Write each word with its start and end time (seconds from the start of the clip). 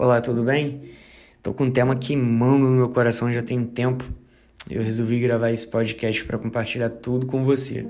Olá, 0.00 0.20
tudo 0.20 0.44
bem? 0.44 0.82
Tô 1.42 1.52
com 1.52 1.64
um 1.64 1.72
tema 1.72 1.96
queimando 1.96 2.68
no 2.68 2.76
meu 2.76 2.88
coração 2.88 3.32
já 3.32 3.42
tem 3.42 3.58
um 3.58 3.66
tempo. 3.66 4.04
Eu 4.70 4.80
resolvi 4.80 5.18
gravar 5.18 5.50
esse 5.50 5.66
podcast 5.66 6.24
para 6.24 6.38
compartilhar 6.38 6.88
tudo 6.88 7.26
com 7.26 7.44
você. 7.44 7.84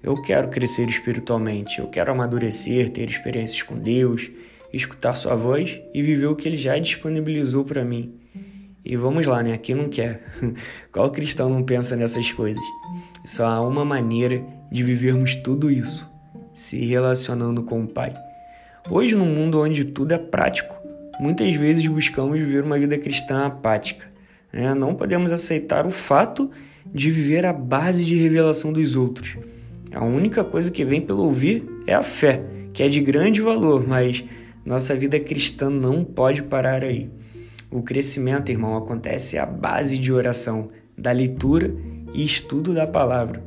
Eu 0.00 0.22
quero 0.22 0.46
crescer 0.46 0.88
espiritualmente, 0.88 1.80
eu 1.80 1.88
quero 1.88 2.12
amadurecer, 2.12 2.90
ter 2.90 3.10
experiências 3.10 3.64
com 3.64 3.76
Deus, 3.76 4.30
escutar 4.72 5.12
sua 5.14 5.34
voz 5.34 5.80
e 5.92 6.00
viver 6.00 6.26
o 6.26 6.36
que 6.36 6.46
ele 6.46 6.56
já 6.56 6.78
disponibilizou 6.78 7.64
para 7.64 7.84
mim. 7.84 8.14
E 8.84 8.96
vamos 8.96 9.26
lá, 9.26 9.42
né? 9.42 9.58
Quem 9.58 9.74
não 9.74 9.88
quer? 9.88 10.22
Qual 10.92 11.10
cristão 11.10 11.50
não 11.50 11.64
pensa 11.64 11.96
nessas 11.96 12.30
coisas? 12.30 12.62
Só 13.24 13.44
há 13.48 13.60
uma 13.60 13.84
maneira 13.84 14.40
de 14.70 14.84
vivermos 14.84 15.34
tudo 15.34 15.68
isso: 15.68 16.08
se 16.54 16.86
relacionando 16.86 17.64
com 17.64 17.82
o 17.82 17.88
Pai. 17.88 18.14
Hoje, 18.88 19.16
num 19.16 19.26
mundo 19.26 19.60
onde 19.60 19.84
tudo 19.84 20.12
é 20.12 20.18
prático, 20.18 20.79
muitas 21.20 21.54
vezes 21.54 21.86
buscamos 21.86 22.38
viver 22.38 22.64
uma 22.64 22.78
vida 22.78 22.96
cristã 22.96 23.46
apática. 23.46 24.06
Né? 24.52 24.74
Não 24.74 24.94
podemos 24.94 25.30
aceitar 25.32 25.86
o 25.86 25.90
fato 25.90 26.50
de 26.86 27.10
viver 27.10 27.44
à 27.44 27.52
base 27.52 28.04
de 28.04 28.16
revelação 28.16 28.72
dos 28.72 28.96
outros. 28.96 29.36
A 29.92 30.04
única 30.04 30.42
coisa 30.42 30.70
que 30.70 30.84
vem 30.84 31.00
pelo 31.00 31.24
ouvir 31.24 31.64
é 31.86 31.94
a 31.94 32.02
fé, 32.02 32.42
que 32.72 32.82
é 32.82 32.88
de 32.88 33.00
grande 33.00 33.40
valor, 33.40 33.86
mas 33.86 34.24
nossa 34.64 34.94
vida 34.94 35.20
cristã 35.20 35.68
não 35.68 36.04
pode 36.04 36.42
parar 36.42 36.82
aí. 36.84 37.10
O 37.70 37.82
crescimento, 37.82 38.50
irmão, 38.50 38.76
acontece 38.76 39.38
à 39.38 39.44
base 39.44 39.98
de 39.98 40.12
oração, 40.12 40.70
da 40.96 41.12
leitura 41.12 41.74
e 42.14 42.24
estudo 42.24 42.74
da 42.74 42.86
palavra. 42.86 43.42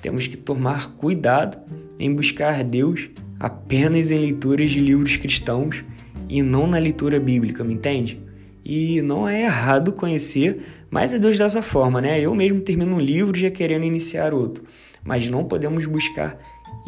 Temos 0.00 0.26
que 0.26 0.36
tomar 0.36 0.94
cuidado 0.96 1.58
em 1.98 2.14
buscar 2.14 2.64
Deus 2.64 3.10
apenas 3.38 4.10
em 4.10 4.18
leituras 4.18 4.70
de 4.70 4.80
livros 4.80 5.16
cristãos 5.16 5.84
e 6.32 6.42
não 6.42 6.66
na 6.66 6.78
leitura 6.78 7.20
bíblica, 7.20 7.62
me 7.62 7.74
entende? 7.74 8.18
E 8.64 9.02
não 9.02 9.28
é 9.28 9.42
errado 9.42 9.92
conhecer 9.92 10.62
mais 10.90 11.12
a 11.12 11.18
Deus 11.18 11.36
dessa 11.36 11.60
forma, 11.60 12.00
né? 12.00 12.18
Eu 12.18 12.34
mesmo 12.34 12.62
termino 12.62 12.96
um 12.96 13.00
livro 13.00 13.38
já 13.38 13.50
querendo 13.50 13.84
iniciar 13.84 14.32
outro, 14.32 14.64
mas 15.04 15.28
não 15.28 15.44
podemos 15.44 15.84
buscar 15.84 16.38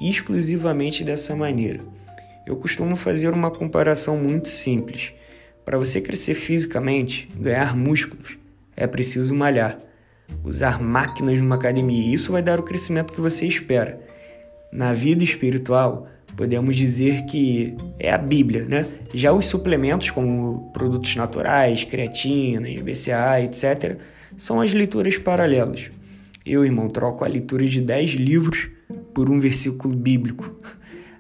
exclusivamente 0.01 1.05
dessa 1.05 1.37
maneira. 1.37 1.81
Eu 2.47 2.57
costumo 2.57 2.97
fazer 2.97 3.29
uma 3.35 3.51
comparação 3.51 4.17
muito 4.17 4.49
simples. 4.49 5.13
Para 5.63 5.77
você 5.77 6.01
crescer 6.01 6.35
fisicamente, 6.35 7.29
ganhar 7.39 7.77
músculos, 7.77 8.39
é 8.75 8.87
preciso 8.87 9.35
malhar, 9.35 9.79
usar 10.43 10.81
máquinas 10.81 11.39
numa 11.39 11.57
academia. 11.57 12.15
Isso 12.15 12.33
vai 12.33 12.41
dar 12.41 12.59
o 12.59 12.63
crescimento 12.63 13.13
que 13.13 13.21
você 13.21 13.47
espera. 13.47 14.01
Na 14.73 14.95
vida 14.95 15.23
espiritual, 15.23 16.09
podemos 16.37 16.77
dizer 16.77 17.25
que 17.27 17.77
é 17.99 18.13
a 18.13 18.19
Bíblia, 18.19 18.65
né? 18.65 18.87
Já 19.13 19.33
os 19.33 19.47
suplementos, 19.47 20.11
como 20.11 20.71
produtos 20.73 21.15
naturais, 21.17 21.85
creatinas, 21.85 22.79
BCA, 22.81 23.41
etc., 23.43 23.99
são 24.37 24.61
as 24.61 24.73
leituras 24.73 25.17
paralelas. 25.17 25.91
Eu, 26.45 26.65
irmão, 26.65 26.89
troco 26.89 27.25
a 27.25 27.29
leitura 27.29 27.65
de 27.67 27.81
10 27.81 28.11
livros 28.13 28.69
por 29.15 29.31
um 29.31 29.41
versículo 29.41 29.95
bíblico. 29.95 30.55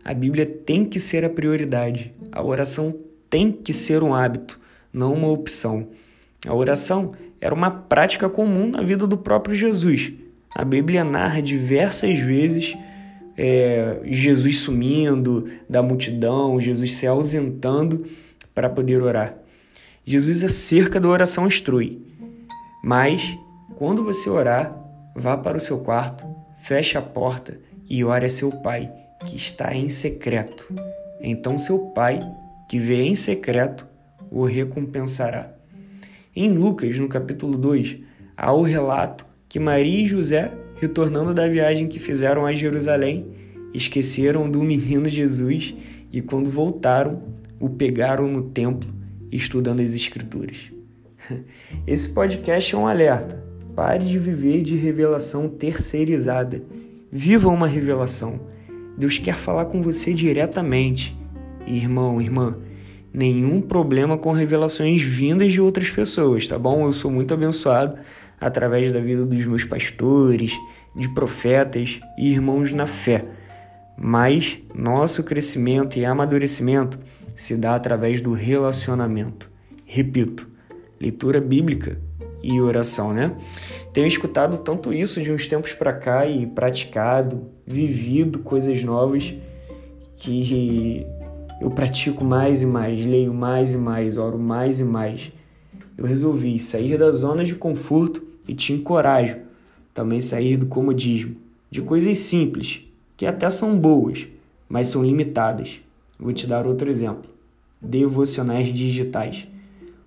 A 0.04 0.12
Bíblia 0.12 0.44
tem 0.44 0.84
que 0.84 1.00
ser 1.00 1.24
a 1.24 1.30
prioridade. 1.30 2.12
A 2.30 2.42
oração 2.42 2.94
tem 3.30 3.50
que 3.50 3.72
ser 3.72 4.02
um 4.02 4.12
hábito, 4.12 4.60
não 4.92 5.14
uma 5.14 5.28
opção. 5.28 5.88
A 6.46 6.52
oração 6.52 7.12
era 7.40 7.54
uma 7.54 7.70
prática 7.70 8.28
comum 8.28 8.68
na 8.68 8.82
vida 8.82 9.06
do 9.06 9.16
próprio 9.16 9.54
Jesus. 9.54 10.12
A 10.54 10.64
Bíblia 10.64 11.04
narra 11.04 11.40
diversas 11.40 12.18
vezes 12.18 12.76
é, 13.36 14.00
Jesus 14.04 14.58
sumindo 14.60 15.48
da 15.68 15.82
multidão, 15.82 16.60
Jesus 16.60 16.92
se 16.92 17.06
ausentando 17.06 18.06
para 18.54 18.68
poder 18.68 19.02
orar. 19.02 19.36
Jesus 20.04 20.44
acerca 20.44 21.00
da 21.00 21.08
oração 21.08 21.46
instrui, 21.46 22.02
mas 22.82 23.36
quando 23.76 24.04
você 24.04 24.28
orar, 24.28 24.78
vá 25.16 25.36
para 25.36 25.56
o 25.56 25.60
seu 25.60 25.78
quarto, 25.78 26.24
feche 26.60 26.96
a 26.96 27.02
porta 27.02 27.58
e 27.88 28.04
ore 28.04 28.26
a 28.26 28.30
seu 28.30 28.50
pai, 28.50 28.92
que 29.26 29.36
está 29.36 29.74
em 29.74 29.88
secreto. 29.88 30.72
Então 31.20 31.56
seu 31.56 31.78
pai, 31.86 32.20
que 32.68 32.78
vê 32.78 33.02
em 33.02 33.14
secreto, 33.14 33.86
o 34.30 34.44
recompensará. 34.44 35.54
Em 36.36 36.52
Lucas, 36.52 36.98
no 36.98 37.08
capítulo 37.08 37.56
2, 37.56 37.98
há 38.36 38.52
o 38.52 38.62
relato 38.62 39.24
que 39.48 39.58
Maria 39.58 40.04
e 40.04 40.06
José 40.06 40.52
retornando 40.76 41.32
da 41.32 41.48
viagem 41.48 41.88
que 41.88 41.98
fizeram 41.98 42.46
a 42.46 42.52
Jerusalém, 42.52 43.26
esqueceram 43.72 44.50
do 44.50 44.62
menino 44.62 45.08
Jesus 45.08 45.74
e, 46.12 46.20
quando 46.20 46.50
voltaram, 46.50 47.22
o 47.58 47.68
pegaram 47.68 48.28
no 48.28 48.42
templo 48.42 48.88
estudando 49.30 49.80
as 49.80 49.94
Escrituras. 49.94 50.72
Esse 51.86 52.08
podcast 52.10 52.74
é 52.74 52.78
um 52.78 52.86
alerta. 52.86 53.42
Pare 53.74 54.04
de 54.04 54.18
viver 54.18 54.62
de 54.62 54.76
revelação 54.76 55.48
terceirizada. 55.48 56.62
Viva 57.10 57.48
uma 57.48 57.66
revelação. 57.66 58.40
Deus 58.96 59.18
quer 59.18 59.36
falar 59.36 59.64
com 59.66 59.82
você 59.82 60.14
diretamente. 60.14 61.16
Irmão, 61.66 62.20
irmã, 62.20 62.58
nenhum 63.12 63.60
problema 63.60 64.16
com 64.16 64.30
revelações 64.32 65.02
vindas 65.02 65.52
de 65.52 65.60
outras 65.60 65.90
pessoas, 65.90 66.46
tá 66.46 66.58
bom? 66.58 66.86
Eu 66.86 66.92
sou 66.92 67.10
muito 67.10 67.34
abençoado 67.34 67.98
através 68.40 68.92
da 68.92 69.00
vida 69.00 69.24
dos 69.24 69.44
meus 69.46 69.64
pastores, 69.64 70.52
de 70.94 71.08
profetas 71.08 72.00
e 72.16 72.32
irmãos 72.32 72.72
na 72.72 72.86
fé. 72.86 73.24
Mas 73.96 74.58
nosso 74.74 75.22
crescimento 75.22 75.98
e 75.98 76.04
amadurecimento 76.04 76.98
se 77.34 77.56
dá 77.56 77.74
através 77.74 78.20
do 78.20 78.32
relacionamento. 78.32 79.50
Repito, 79.84 80.48
leitura 81.00 81.40
bíblica 81.40 82.00
e 82.42 82.60
oração, 82.60 83.12
né? 83.12 83.36
Tenho 83.92 84.06
escutado 84.06 84.58
tanto 84.58 84.92
isso 84.92 85.22
de 85.22 85.32
uns 85.32 85.46
tempos 85.46 85.72
para 85.72 85.92
cá 85.92 86.26
e 86.26 86.46
praticado, 86.46 87.48
vivido 87.66 88.40
coisas 88.40 88.82
novas 88.84 89.34
que 90.16 91.06
eu 91.60 91.70
pratico 91.70 92.24
mais 92.24 92.62
e 92.62 92.66
mais, 92.66 93.04
leio 93.04 93.32
mais 93.32 93.74
e 93.74 93.76
mais, 93.76 94.16
oro 94.16 94.38
mais 94.38 94.80
e 94.80 94.84
mais. 94.84 95.32
Eu 95.96 96.04
resolvi 96.04 96.58
sair 96.58 96.98
da 96.98 97.10
zona 97.10 97.44
de 97.44 97.54
conforto 97.54 98.23
e 98.46 98.54
te 98.54 98.72
encorajo 98.72 99.36
também 99.92 100.20
sair 100.20 100.56
do 100.56 100.66
comodismo, 100.66 101.36
de 101.70 101.80
coisas 101.80 102.18
simples, 102.18 102.82
que 103.16 103.26
até 103.26 103.48
são 103.48 103.78
boas, 103.78 104.26
mas 104.68 104.88
são 104.88 105.02
limitadas. 105.02 105.80
Vou 106.18 106.32
te 106.32 106.46
dar 106.46 106.66
outro 106.66 106.90
exemplo: 106.90 107.30
devocionais 107.80 108.72
digitais. 108.72 109.46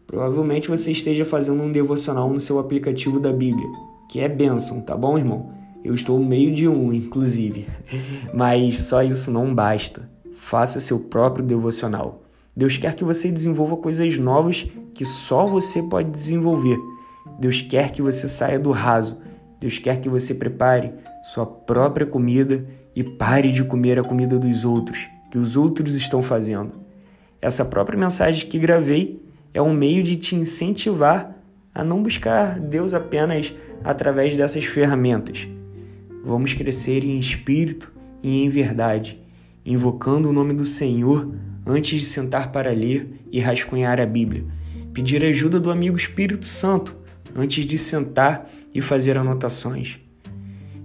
Provavelmente 0.06 0.70
você 0.70 0.92
esteja 0.92 1.26
fazendo 1.26 1.62
um 1.62 1.72
devocional 1.72 2.30
no 2.30 2.40
seu 2.40 2.60
aplicativo 2.60 3.20
da 3.20 3.32
Bíblia, 3.32 3.68
que 4.10 4.20
é 4.20 4.30
bênção, 4.30 4.82
tá 4.82 4.96
bom, 4.96 5.18
irmão? 5.18 5.52
Eu 5.84 5.94
estou 5.94 6.22
meio 6.24 6.54
de 6.54 6.68
um, 6.68 6.92
inclusive. 6.92 7.68
Mas 8.34 8.82
só 8.82 9.04
isso 9.04 9.32
não 9.32 9.54
basta. 9.54 10.10
Faça 10.34 10.80
seu 10.80 11.00
próprio 11.00 11.46
devocional. 11.46 12.24
Deus 12.56 12.78
quer 12.78 12.96
que 12.96 13.04
você 13.04 13.32
desenvolva 13.32 13.78
coisas 13.78 14.18
novas 14.18 14.68
que 14.94 15.06
só 15.06 15.46
você 15.46 15.84
pode 15.84 16.10
desenvolver. 16.10 16.78
Deus 17.40 17.62
quer 17.62 17.92
que 17.92 18.02
você 18.02 18.28
saia 18.28 18.60
do 18.60 18.72
raso. 18.72 19.20
Deus 19.60 19.78
quer 19.78 20.00
que 20.00 20.10
você 20.10 20.36
prepare 20.36 20.94
sua 21.24 21.46
própria 21.46 22.06
comida 22.06 22.66
e 22.96 23.04
pare 23.04 23.52
de 23.52 23.64
comer 23.64 24.00
a 24.00 24.04
comida 24.04 24.40
dos 24.40 24.66
outros, 24.66 25.08
que 25.32 25.38
os 25.38 25.56
outros 25.56 25.96
estão 25.96 26.22
fazendo. 26.22 26.72
Essa 27.42 27.64
própria 27.64 27.98
mensagem 27.98 28.48
que 28.48 28.58
gravei 28.58 29.22
é 29.54 29.62
um 29.62 29.74
meio 29.74 30.04
de 30.04 30.16
te 30.16 30.36
incentivar 30.36 31.36
a 31.74 31.84
não 31.84 32.02
buscar 32.02 32.60
Deus 32.60 32.94
apenas 32.94 33.54
através 33.84 34.36
dessas 34.36 34.66
ferramentas. 34.66 35.48
Vamos 36.24 36.54
crescer 36.54 37.04
em 37.06 37.20
espírito 37.20 37.94
e 38.24 38.44
em 38.44 38.50
verdade, 38.50 39.22
invocando 39.64 40.30
o 40.30 40.34
nome 40.34 40.54
do 40.54 40.66
Senhor 40.66 41.32
antes 41.66 42.00
de 42.00 42.06
sentar 42.06 42.52
para 42.52 42.72
ler 42.72 43.22
e 43.32 43.40
rascunhar 43.40 44.00
a 44.00 44.06
Bíblia. 44.06 44.44
Pedir 44.92 45.24
ajuda 45.24 45.60
do 45.60 45.70
amigo 45.70 45.96
Espírito 45.96 46.48
Santo 46.48 46.97
antes 47.36 47.66
de 47.66 47.78
sentar 47.78 48.50
e 48.74 48.82
fazer 48.82 49.18
anotações. 49.18 50.00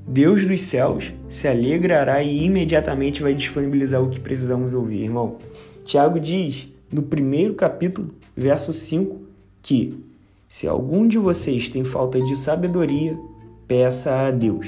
Deus 0.06 0.46
dos 0.46 0.62
céus 0.62 1.12
se 1.28 1.46
alegrará 1.46 2.22
e 2.22 2.44
imediatamente 2.44 3.22
vai 3.22 3.34
disponibilizar 3.34 4.02
o 4.02 4.10
que 4.10 4.20
precisamos 4.20 4.74
ouvir, 4.74 5.04
irmão. 5.04 5.38
Tiago 5.84 6.18
diz, 6.18 6.68
no 6.92 7.02
primeiro 7.02 7.54
capítulo, 7.54 8.14
verso 8.36 8.72
5, 8.72 9.20
que 9.62 10.04
se 10.48 10.68
algum 10.68 11.08
de 11.08 11.18
vocês 11.18 11.70
tem 11.70 11.84
falta 11.84 12.20
de 12.20 12.36
sabedoria, 12.36 13.18
peça 13.66 14.26
a 14.26 14.30
Deus, 14.30 14.66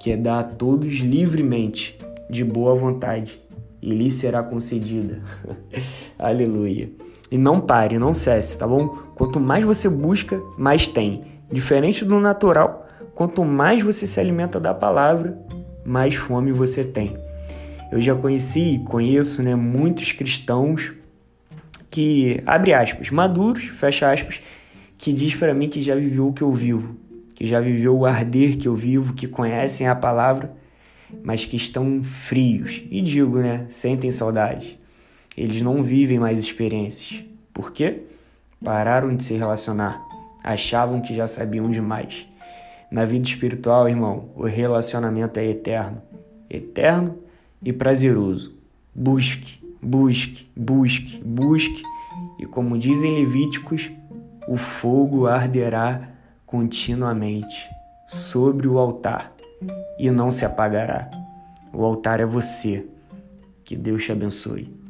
que 0.00 0.10
é 0.10 0.16
dá 0.16 0.40
a 0.40 0.44
todos 0.44 0.94
livremente, 0.94 1.98
de 2.30 2.42
boa 2.42 2.74
vontade, 2.74 3.38
e 3.82 3.92
lhe 3.92 4.10
será 4.10 4.42
concedida. 4.42 5.22
Aleluia. 6.18 6.90
E 7.32 7.38
não 7.38 7.60
pare, 7.60 7.98
não 7.98 8.14
cesse, 8.14 8.56
tá 8.56 8.66
bom? 8.68 8.96
Quanto 9.16 9.40
mais 9.40 9.64
você 9.64 9.88
busca, 9.88 10.40
mais 10.56 10.86
tem. 10.86 11.24
Diferente 11.50 12.04
do 12.04 12.20
natural, 12.20 12.82
Quanto 13.14 13.44
mais 13.44 13.82
você 13.82 14.06
se 14.06 14.18
alimenta 14.18 14.58
da 14.58 14.72
palavra, 14.72 15.38
mais 15.84 16.14
fome 16.14 16.50
você 16.50 16.82
tem. 16.82 17.16
Eu 17.90 18.00
já 18.00 18.14
conheci 18.14 18.74
e 18.74 18.78
conheço 18.78 19.42
né, 19.42 19.54
muitos 19.54 20.12
cristãos 20.12 20.92
que, 21.90 22.42
abre 22.46 22.72
aspas, 22.72 23.10
maduros, 23.10 23.64
fecha 23.64 24.10
aspas, 24.10 24.40
que 24.96 25.12
diz 25.12 25.34
para 25.34 25.52
mim 25.52 25.68
que 25.68 25.82
já 25.82 25.94
viveu 25.94 26.28
o 26.28 26.32
que 26.32 26.42
eu 26.42 26.52
vivo, 26.52 26.96
que 27.34 27.46
já 27.46 27.60
viveu 27.60 27.98
o 27.98 28.06
arder 28.06 28.56
que 28.56 28.66
eu 28.66 28.74
vivo, 28.74 29.12
que 29.12 29.28
conhecem 29.28 29.86
a 29.86 29.94
palavra, 29.94 30.52
mas 31.22 31.44
que 31.44 31.56
estão 31.56 32.02
frios. 32.02 32.82
E 32.90 33.02
digo, 33.02 33.38
né, 33.38 33.66
sentem 33.68 34.10
saudade. 34.10 34.80
Eles 35.36 35.62
não 35.62 35.82
vivem 35.82 36.18
mais 36.18 36.40
experiências. 36.40 37.24
Por 37.52 37.72
quê? 37.72 38.02
Pararam 38.62 39.14
de 39.14 39.24
se 39.24 39.34
relacionar. 39.34 40.00
Achavam 40.42 41.00
que 41.00 41.14
já 41.14 41.26
sabiam 41.26 41.70
demais. 41.70 42.26
Na 42.90 43.04
vida 43.04 43.26
espiritual, 43.26 43.88
irmão, 43.88 44.28
o 44.36 44.44
relacionamento 44.44 45.38
é 45.38 45.46
eterno. 45.46 46.02
Eterno 46.50 47.18
e 47.62 47.72
prazeroso. 47.72 48.54
Busque, 48.94 49.58
busque, 49.80 50.50
busque, 50.54 51.22
busque. 51.24 51.82
E 52.38 52.44
como 52.44 52.78
dizem 52.78 53.14
Levíticos, 53.14 53.90
o 54.46 54.56
fogo 54.56 55.26
arderá 55.26 56.10
continuamente 56.44 57.66
sobre 58.06 58.68
o 58.68 58.78
altar 58.78 59.32
e 59.98 60.10
não 60.10 60.30
se 60.30 60.44
apagará. 60.44 61.10
O 61.72 61.82
altar 61.84 62.20
é 62.20 62.26
você. 62.26 62.86
Que 63.64 63.76
Deus 63.76 64.04
te 64.04 64.12
abençoe. 64.12 64.81